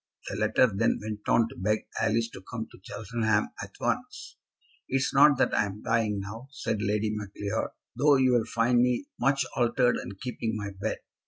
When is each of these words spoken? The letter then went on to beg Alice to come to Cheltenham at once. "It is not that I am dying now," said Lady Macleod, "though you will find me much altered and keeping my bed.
The 0.29 0.35
letter 0.35 0.65
then 0.75 0.97
went 0.99 1.19
on 1.29 1.47
to 1.49 1.55
beg 1.55 1.85
Alice 2.01 2.27
to 2.31 2.41
come 2.49 2.67
to 2.71 2.79
Cheltenham 2.83 3.49
at 3.61 3.73
once. 3.79 4.35
"It 4.89 4.95
is 4.95 5.11
not 5.13 5.37
that 5.37 5.53
I 5.53 5.67
am 5.67 5.83
dying 5.83 6.19
now," 6.19 6.47
said 6.49 6.81
Lady 6.81 7.11
Macleod, 7.13 7.69
"though 7.95 8.15
you 8.15 8.31
will 8.33 8.45
find 8.45 8.81
me 8.81 9.05
much 9.19 9.45
altered 9.55 9.97
and 9.97 10.19
keeping 10.19 10.57
my 10.57 10.71
bed. 10.71 10.97